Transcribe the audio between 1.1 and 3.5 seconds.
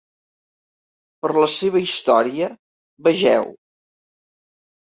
Per la seva història vegeu: